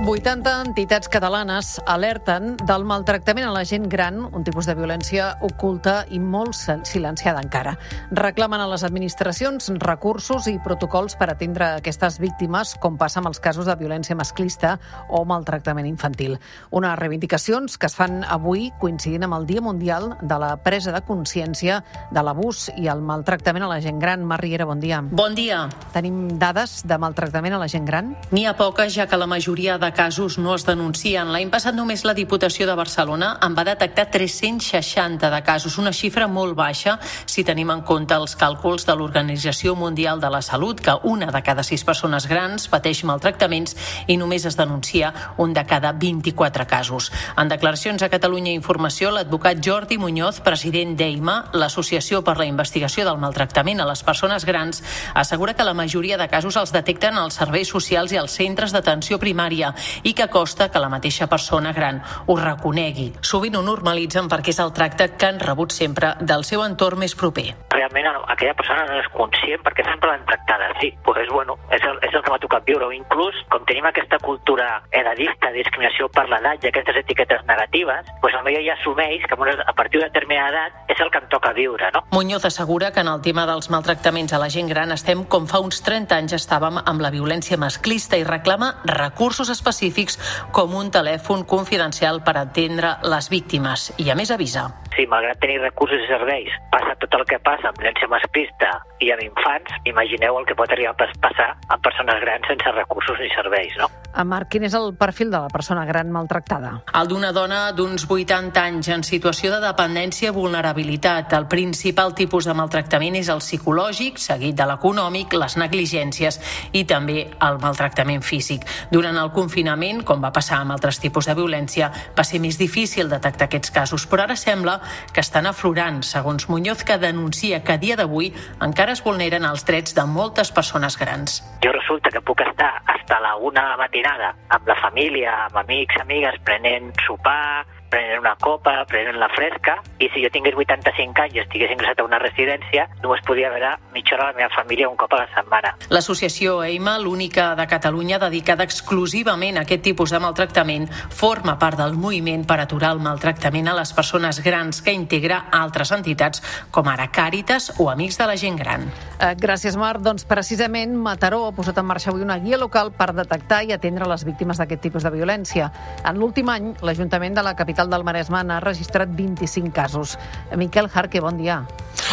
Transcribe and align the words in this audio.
80 0.00 0.62
entitats 0.64 1.10
catalanes 1.12 1.74
alerten 1.84 2.54
del 2.64 2.86
maltractament 2.88 3.44
a 3.44 3.52
la 3.52 3.66
gent 3.68 3.84
gran, 3.92 4.22
un 4.32 4.44
tipus 4.46 4.64
de 4.64 4.72
violència 4.72 5.34
oculta 5.44 6.06
i 6.08 6.16
molt 6.16 6.56
silenciada 6.88 7.42
encara. 7.44 7.74
Reclamen 8.16 8.62
a 8.64 8.68
les 8.70 8.80
administracions 8.86 9.68
recursos 9.84 10.48
i 10.48 10.56
protocols 10.64 11.18
per 11.20 11.28
atendre 11.28 11.68
aquestes 11.82 12.16
víctimes, 12.18 12.72
com 12.80 12.96
passa 12.96 13.20
amb 13.20 13.28
els 13.28 13.42
casos 13.44 13.68
de 13.68 13.76
violència 13.76 14.16
masclista 14.16 14.78
o 15.10 15.20
maltractament 15.28 15.86
infantil. 15.90 16.38
Unes 16.72 16.96
reivindicacions 16.96 17.76
que 17.76 17.92
es 17.92 17.98
fan 17.98 18.24
avui 18.24 18.70
coincidint 18.80 19.28
amb 19.28 19.36
el 19.36 19.46
Dia 19.52 19.60
Mundial 19.60 20.14
de 20.22 20.40
la 20.40 20.54
presa 20.64 20.96
de 20.96 21.04
consciència 21.04 21.82
de 22.08 22.24
l'abús 22.24 22.70
i 22.80 22.88
el 22.88 23.04
maltractament 23.04 23.68
a 23.68 23.70
la 23.74 23.82
gent 23.84 24.00
gran. 24.00 24.24
Marriera, 24.24 24.64
bon 24.64 24.80
dia. 24.80 25.04
Bon 25.12 25.36
dia. 25.36 25.66
Tenim 25.92 26.40
dades 26.40 26.80
de 26.88 26.96
maltractament 26.96 27.52
a 27.52 27.60
la 27.60 27.68
gent 27.68 27.84
gran? 27.84 28.14
N'hi 28.32 28.48
ha 28.48 28.56
poques, 28.56 28.96
ja 28.96 29.04
que 29.04 29.20
la 29.20 29.28
majoria 29.28 29.76
de 29.76 29.89
casos 29.92 30.38
no 30.38 30.54
es 30.54 30.64
denuncien. 30.66 31.28
L'any 31.32 31.50
passat 31.50 31.74
només 31.74 32.04
la 32.04 32.14
Diputació 32.14 32.66
de 32.68 32.74
Barcelona 32.78 33.32
en 33.42 33.54
va 33.56 33.64
detectar 33.64 34.08
360 34.10 35.30
de 35.30 35.40
casos, 35.42 35.78
una 35.78 35.92
xifra 35.92 36.28
molt 36.28 36.56
baixa 36.58 36.98
si 37.26 37.44
tenim 37.44 37.70
en 37.70 37.82
compte 37.86 38.14
els 38.14 38.36
càlculs 38.38 38.86
de 38.88 38.96
l'Organització 38.96 39.74
Mundial 39.74 40.20
de 40.20 40.30
la 40.30 40.42
Salut, 40.42 40.80
que 40.80 40.94
una 41.04 41.30
de 41.30 41.42
cada 41.42 41.64
sis 41.66 41.84
persones 41.84 42.26
grans 42.30 42.68
pateix 42.72 43.02
maltractaments 43.04 43.76
i 44.06 44.16
només 44.20 44.46
es 44.46 44.56
denuncia 44.56 45.12
un 45.38 45.54
de 45.54 45.64
cada 45.66 45.92
24 45.92 46.66
casos. 46.66 47.10
En 47.36 47.48
declaracions 47.48 48.02
a 48.02 48.10
Catalunya 48.12 48.52
Informació, 48.52 49.10
l'advocat 49.10 49.60
Jordi 49.64 49.98
Muñoz, 49.98 50.40
president 50.44 50.96
d'EIMA, 50.96 51.50
l'Associació 51.54 52.22
per 52.24 52.36
la 52.38 52.48
Investigació 52.48 53.04
del 53.06 53.20
Maltractament 53.22 53.80
a 53.80 53.88
les 53.88 54.02
Persones 54.02 54.44
Grans, 54.44 54.82
assegura 55.14 55.54
que 55.54 55.64
la 55.64 55.74
majoria 55.74 56.18
de 56.18 56.28
casos 56.28 56.56
els 56.56 56.72
detecten 56.72 57.18
els 57.18 57.38
serveis 57.40 57.68
socials 57.68 58.12
i 58.12 58.20
els 58.20 58.34
centres 58.36 58.72
d'atenció 58.72 59.18
primària 59.18 59.74
i 60.02 60.14
que 60.14 60.28
costa 60.28 60.70
que 60.70 60.82
la 60.82 60.88
mateixa 60.92 61.26
persona 61.26 61.72
gran 61.72 62.02
ho 62.26 62.36
reconegui. 62.38 63.10
Sovint 63.20 63.56
ho 63.56 63.62
normalitzen 63.62 64.28
perquè 64.30 64.54
és 64.54 64.60
el 64.62 64.72
tracte 64.72 65.10
que 65.16 65.26
han 65.26 65.40
rebut 65.40 65.72
sempre 65.72 66.14
del 66.20 66.44
seu 66.44 66.64
entorn 66.64 67.00
més 67.00 67.14
proper. 67.14 67.48
Realment 67.74 68.10
aquella 68.28 68.54
persona 68.54 68.86
no 68.88 68.98
és 69.00 69.08
conscient 69.14 69.62
perquè 69.66 69.84
sempre 69.88 70.12
l'han 70.12 70.26
tractada 70.28 70.70
així. 70.74 70.92
Pues, 71.04 71.28
bueno, 71.30 71.58
és 71.70 71.82
el, 71.82 71.98
és 72.06 72.14
el 72.14 72.22
que 72.22 72.30
m'ha 72.32 72.40
tocat 72.42 72.66
viure. 72.66 72.86
O 72.86 72.92
inclús, 72.92 73.36
com 73.50 73.64
tenim 73.68 73.86
aquesta 73.88 74.18
cultura 74.22 74.82
edadista, 74.90 75.52
discriminació 75.54 76.08
per 76.14 76.26
l'edat 76.30 76.64
i 76.64 76.70
aquestes 76.70 77.02
etiquetes 77.02 77.44
negatives, 77.48 78.06
pues, 78.20 78.34
potser 78.40 78.64
ja 78.66 78.74
assumeix 78.74 79.26
que 79.26 79.34
a 79.66 79.72
partir 79.72 80.00
de 80.00 80.06
determinada 80.06 80.50
edat 80.50 80.72
és 80.90 81.00
el 81.00 81.10
que 81.10 81.18
em 81.18 81.28
toca 81.28 81.52
viure. 81.52 81.90
No? 81.94 82.02
Muñoz 82.10 82.44
assegura 82.44 82.92
que 82.92 83.00
en 83.00 83.08
el 83.08 83.20
tema 83.22 83.46
dels 83.46 83.70
maltractaments 83.70 84.32
a 84.32 84.38
la 84.38 84.50
gent 84.50 84.68
gran 84.68 84.92
estem 84.92 85.24
com 85.24 85.46
fa 85.46 85.60
uns 85.60 85.82
30 85.82 86.16
anys 86.16 86.32
estàvem 86.36 86.80
amb 86.84 87.00
la 87.00 87.10
violència 87.10 87.56
masclista 87.56 88.18
i 88.18 88.24
reclama 88.24 88.74
recursos 88.84 89.48
específics 89.48 89.69
específics 89.70 90.18
com 90.52 90.74
un 90.76 90.90
telèfon 90.92 91.46
confidencial 91.48 92.20
per 92.26 92.36
atendre 92.40 92.96
les 93.06 93.30
víctimes 93.32 93.90
i 93.98 94.10
a 94.10 94.18
més 94.18 94.34
avisa. 94.34 94.68
Sí, 94.96 95.06
malgrat 95.06 95.38
tenir 95.40 95.60
recursos 95.62 96.02
i 96.02 96.08
serveis, 96.10 96.50
passa 96.72 96.96
tot 97.00 97.14
el 97.14 97.24
que 97.30 97.38
passa 97.46 97.70
amb 97.70 97.78
violència 97.78 98.08
masclista 98.10 98.72
i 99.00 99.12
amb 99.14 99.22
infants, 99.24 99.70
imagineu 99.88 100.38
el 100.40 100.46
que 100.48 100.56
pot 100.58 100.72
arribar 100.74 100.92
a 100.96 101.08
passar 101.22 101.50
amb 101.68 101.82
persones 101.84 102.20
grans 102.24 102.50
sense 102.50 102.72
recursos 102.74 103.18
ni 103.22 103.30
serveis, 103.32 103.76
no? 103.78 103.88
A 104.10 104.24
Marc, 104.26 104.48
quin 104.50 104.64
és 104.66 104.74
el 104.74 104.88
perfil 104.98 105.30
de 105.30 105.38
la 105.38 105.48
persona 105.48 105.84
gran 105.86 106.10
maltractada? 106.10 106.72
El 106.98 107.08
d'una 107.08 107.30
dona 107.32 107.60
d'uns 107.72 108.08
80 108.10 108.58
anys 108.58 108.88
en 108.90 109.04
situació 109.06 109.52
de 109.54 109.60
dependència 109.62 110.32
i 110.32 110.34
vulnerabilitat. 110.34 111.30
El 111.38 111.46
principal 111.46 112.10
tipus 112.18 112.48
de 112.50 112.56
maltractament 112.58 113.14
és 113.20 113.30
el 113.30 113.38
psicològic, 113.38 114.18
seguit 114.18 114.58
de 114.58 114.66
l'econòmic, 114.66 115.38
les 115.38 115.56
negligències 115.62 116.40
i 116.74 116.82
també 116.90 117.28
el 117.30 117.60
maltractament 117.62 118.26
físic. 118.26 118.66
Durant 118.90 119.16
el 119.22 119.30
confinament, 119.30 120.02
com 120.02 120.26
va 120.26 120.34
passar 120.34 120.58
amb 120.58 120.74
altres 120.74 120.98
tipus 120.98 121.30
de 121.30 121.38
violència, 121.38 121.92
va 122.18 122.26
ser 122.26 122.42
més 122.42 122.58
difícil 122.58 123.08
detectar 123.08 123.46
aquests 123.46 123.70
casos, 123.70 124.08
però 124.10 124.26
ara 124.26 124.36
sembla 124.36 124.80
que 125.12 125.20
estan 125.20 125.46
aflorant, 125.46 126.02
segons 126.06 126.48
Muñoz, 126.48 126.84
que 126.84 126.98
denuncia 126.98 127.62
que 127.64 127.76
a 127.76 127.80
dia 127.80 127.96
d'avui 127.96 128.32
encara 128.60 128.92
es 128.96 129.02
vulneren 129.04 129.44
els 129.48 129.64
drets 129.66 129.94
de 129.96 130.04
moltes 130.06 130.52
persones 130.52 130.98
grans. 131.00 131.40
Jo 131.64 131.72
resulta 131.76 132.10
que 132.10 132.22
puc 132.22 132.42
estar 132.46 132.72
fins 132.92 133.10
a 133.16 133.20
la 133.20 133.36
una 133.36 133.66
de 133.70 133.76
matinada 133.80 134.34
amb 134.48 134.68
la 134.68 134.76
família, 134.80 135.34
amb 135.48 135.60
amics, 135.64 136.00
amigues, 136.00 136.38
prenent 136.44 136.92
sopar, 137.06 137.66
prenent 137.90 138.20
una 138.22 138.36
copa, 138.40 138.84
prenent 138.88 139.18
la 139.20 139.28
fresca, 139.34 139.76
i 139.98 140.08
si 140.14 140.22
jo 140.22 140.30
tingués 140.32 140.56
85 140.56 141.24
anys 141.26 141.36
i 141.36 141.42
estigués 141.42 141.72
ingressat 141.74 142.00
a 142.00 142.06
una 142.06 142.20
residència, 142.22 142.86
només 143.02 143.22
podia 143.26 143.50
veure 143.52 143.74
mitja 143.94 144.16
hora 144.16 144.30
la 144.30 144.36
meva 144.38 144.50
família 144.54 144.88
un 144.88 144.96
cop 144.96 145.12
a 145.14 145.22
la 145.24 145.28
setmana. 145.34 145.74
L'associació 145.90 146.60
EIMA, 146.64 146.96
l'única 147.02 147.50
de 147.58 147.66
Catalunya 147.70 148.20
dedicada 148.22 148.64
exclusivament 148.64 149.58
a 149.58 149.64
aquest 149.66 149.84
tipus 149.90 150.14
de 150.14 150.20
maltractament, 150.22 150.88
forma 151.10 151.56
part 151.58 151.78
del 151.80 151.96
moviment 151.98 152.46
per 152.46 152.60
aturar 152.62 152.94
el 152.94 153.02
maltractament 153.02 153.68
a 153.68 153.76
les 153.78 153.92
persones 153.96 154.40
grans 154.44 154.82
que 154.82 154.94
integra 154.94 155.44
altres 155.50 155.92
entitats 155.96 156.44
com 156.70 156.88
ara 156.88 157.10
Càritas 157.10 157.72
o 157.78 157.90
Amics 157.90 158.18
de 158.20 158.28
la 158.30 158.36
Gent 158.36 158.58
Gran. 158.60 158.86
Eh, 159.20 159.34
gràcies, 159.36 159.76
Marc. 159.76 160.00
Doncs 160.04 160.24
precisament 160.24 160.94
Mataró 160.96 161.42
ha 161.48 161.52
posat 161.56 161.78
en 161.80 161.86
marxa 161.88 162.10
avui 162.10 162.22
una 162.22 162.38
guia 162.38 162.58
local 162.60 162.92
per 162.96 163.10
detectar 163.16 163.62
i 163.64 163.74
atendre 163.74 164.08
les 164.08 164.24
víctimes 164.24 164.60
d'aquest 164.60 164.80
tipus 164.80 165.04
de 165.04 165.12
violència. 165.12 165.70
En 166.04 166.18
l'últim 166.20 166.48
any, 166.48 166.72
l'Ajuntament 166.80 167.36
de 167.36 167.44
la 167.44 167.54
capital 167.56 167.79
capital 167.80 167.96
del 167.96 168.04
Maresme 168.04 168.42
n'ha 168.44 168.58
registrat 168.60 169.08
25 169.16 169.72
casos. 169.72 170.18
Miquel 170.56 170.88
Jarque, 170.92 171.20
bon 171.20 171.38
dia. 171.38 171.62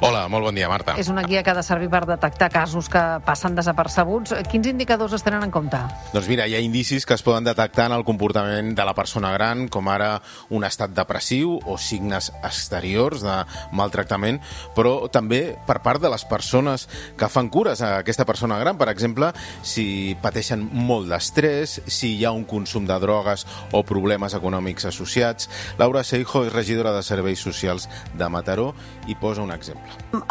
Hola, 0.00 0.24
molt 0.28 0.46
bon 0.46 0.56
dia, 0.56 0.68
Marta. 0.70 0.94
És 0.96 1.10
una 1.12 1.22
guia 1.26 1.42
que 1.44 1.50
ha 1.52 1.56
de 1.56 1.62
servir 1.66 1.90
per 1.92 2.06
detectar 2.08 2.48
casos 2.52 2.88
que 2.88 3.00
passen 3.26 3.56
desapercebuts. 3.58 4.32
Quins 4.48 4.70
indicadors 4.70 5.12
es 5.12 5.24
tenen 5.24 5.44
en 5.44 5.50
compte? 5.52 5.76
Doncs 6.14 6.28
mira, 6.30 6.46
hi 6.48 6.56
ha 6.56 6.62
indicis 6.64 7.04
que 7.04 7.12
es 7.12 7.24
poden 7.24 7.44
detectar 7.44 7.90
en 7.90 7.96
el 7.98 8.04
comportament 8.08 8.72
de 8.78 8.86
la 8.88 8.94
persona 8.96 9.34
gran, 9.34 9.66
com 9.68 9.90
ara 9.92 10.14
un 10.50 10.64
estat 10.64 10.94
depressiu 10.96 11.58
o 11.68 11.76
signes 11.76 12.30
exteriors 12.40 13.24
de 13.26 13.36
maltractament, 13.76 14.40
però 14.76 15.10
també 15.12 15.42
per 15.68 15.80
part 15.84 16.00
de 16.00 16.12
les 16.12 16.24
persones 16.30 16.88
que 17.18 17.28
fan 17.28 17.52
cures 17.52 17.84
a 17.84 17.98
aquesta 17.98 18.24
persona 18.28 18.58
gran. 18.62 18.80
Per 18.80 18.88
exemple, 18.88 19.32
si 19.60 20.16
pateixen 20.22 20.64
molt 20.72 21.10
d'estrès, 21.12 21.82
si 21.86 22.14
hi 22.16 22.24
ha 22.24 22.32
un 22.32 22.46
consum 22.48 22.88
de 22.88 22.96
drogues 23.02 23.44
o 23.72 23.84
problemes 23.84 24.32
econòmics 24.38 24.88
associats. 24.88 25.50
Laura 25.78 26.04
Seijo 26.04 26.46
és 26.46 26.52
regidora 26.54 26.96
de 26.96 27.04
Serveis 27.04 27.44
Socials 27.44 27.90
de 28.16 28.32
Mataró 28.32 28.72
i 29.06 29.18
posa 29.18 29.44
un 29.44 29.52
exemple. 29.52 29.81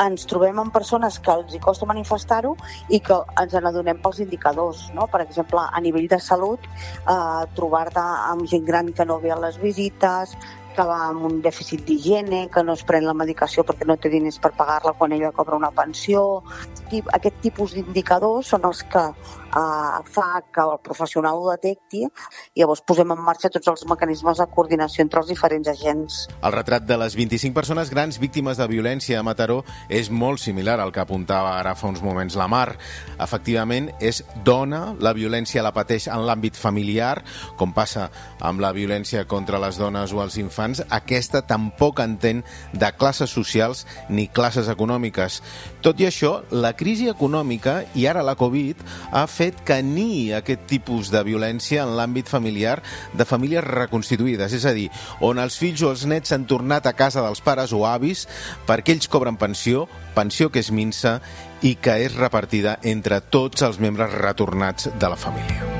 Ens 0.04 0.26
trobem 0.30 0.60
amb 0.62 0.74
persones 0.74 1.18
que 1.20 1.34
els 1.34 1.54
hi 1.56 1.60
costa 1.64 1.88
manifestar-ho 1.90 2.56
i 2.90 3.02
que 3.04 3.18
ens 3.42 3.54
n'adonem 3.54 4.02
pels 4.04 4.22
indicadors. 4.26 4.88
No? 4.96 5.08
Per 5.12 5.24
exemple, 5.26 5.62
a 5.62 5.82
nivell 5.82 6.08
de 6.12 6.20
salut, 6.20 6.66
eh, 7.02 7.44
trobar-te 7.58 8.04
amb 8.32 8.48
gent 8.48 8.66
gran 8.66 8.92
que 8.94 9.06
no 9.06 9.20
ve 9.20 9.32
a 9.32 9.40
les 9.40 9.58
visites, 9.62 10.36
que 10.76 10.86
va 10.88 11.00
amb 11.09 11.26
un 11.28 11.40
dèficit 11.44 11.84
d'higiene, 11.88 12.46
que 12.54 12.64
no 12.64 12.76
es 12.78 12.84
pren 12.88 13.06
la 13.08 13.16
medicació 13.18 13.66
perquè 13.68 13.88
no 13.88 13.98
té 13.98 14.12
diners 14.14 14.40
per 14.42 14.54
pagar-la 14.58 14.94
quan 14.98 15.14
ella 15.16 15.32
cobra 15.36 15.59
una 15.59 15.72
pensió. 15.76 16.44
Aquest 16.92 17.42
tipus 17.44 17.76
d'indicadors 17.76 18.52
són 18.54 18.68
els 18.68 18.84
que 18.92 19.04
eh, 19.09 20.00
fa 20.06 20.44
que 20.54 20.62
el 20.62 20.78
professional 20.84 21.40
ho 21.40 21.50
detecti 21.52 22.04
i 22.06 22.62
llavors 22.62 22.84
posem 22.88 23.12
en 23.14 23.22
marxa 23.24 23.52
tots 23.54 23.72
els 23.72 23.86
mecanismes 23.90 24.42
de 24.42 24.48
coordinació 24.56 25.06
entre 25.06 25.22
els 25.22 25.32
diferents 25.32 25.72
agents. 25.72 26.22
El 26.42 26.56
retrat 26.56 26.88
de 26.88 26.98
les 27.00 27.16
25 27.18 27.56
persones 27.56 27.92
grans 27.94 28.20
víctimes 28.22 28.59
de 28.59 28.68
violència 28.72 29.20
a 29.20 29.26
Mataró 29.28 29.62
és 29.90 30.12
molt 30.12 30.42
similar 30.44 30.80
al 30.80 30.94
que 30.96 31.03
apuntava 31.03 31.58
ara 31.58 31.76
fa 31.76 31.90
uns 31.92 32.03
moments 32.03 32.38
la 32.40 32.48
Mar. 32.52 32.78
Efectivament, 33.20 33.92
és 34.00 34.24
dona, 34.46 34.96
la 35.00 35.14
violència 35.18 35.64
la 35.64 35.74
pateix 35.76 36.08
en 36.12 36.26
l'àmbit 36.28 36.58
familiar, 36.59 37.22
com 37.58 37.74
passa 37.76 38.09
amb 38.40 38.62
la 38.64 38.72
violència 38.76 39.26
contra 39.30 39.59
les 39.62 39.78
dones 39.80 40.14
o 40.14 40.22
els 40.24 40.38
infants 40.42 40.61
infants, 40.62 40.82
aquesta 40.90 41.42
tampoc 41.48 42.00
entén 42.04 42.44
de 42.74 42.90
classes 42.98 43.32
socials 43.32 43.86
ni 44.10 44.28
classes 44.28 44.70
econòmiques. 44.70 45.42
Tot 45.82 46.00
i 46.00 46.08
això, 46.08 46.44
la 46.52 46.74
crisi 46.78 47.10
econòmica 47.10 47.82
i 47.96 48.06
ara 48.08 48.24
la 48.24 48.36
Covid 48.36 48.78
ha 49.12 49.26
fet 49.28 49.62
que 49.66 49.82
ni 49.82 50.32
aquest 50.34 50.68
tipus 50.70 51.12
de 51.12 51.24
violència 51.24 51.84
en 51.84 51.96
l'àmbit 51.97 52.30
familiar 52.30 52.82
de 53.14 53.26
famílies 53.26 53.64
reconstituïdes, 53.66 54.53
és 54.53 54.66
a 54.66 54.74
dir, 54.74 54.90
on 55.22 55.40
els 55.40 55.58
fills 55.58 55.82
o 55.82 55.91
els 55.91 56.06
nets 56.06 56.32
han 56.32 56.46
tornat 56.46 56.85
a 56.85 56.94
casa 56.94 57.24
dels 57.26 57.41
pares 57.41 57.74
o 57.74 57.85
avis 57.85 58.28
perquè 58.68 58.94
ells 58.96 59.09
cobren 59.09 59.38
pensió, 59.38 59.88
pensió 60.16 60.52
que 60.52 60.62
és 60.62 60.72
minsa 60.72 61.20
i 61.62 61.76
que 61.76 62.00
és 62.06 62.16
repartida 62.18 62.80
entre 62.84 63.22
tots 63.22 63.62
els 63.66 63.82
membres 63.82 64.14
retornats 64.14 64.90
de 64.94 65.09
la 65.09 65.20
família. 65.20 65.71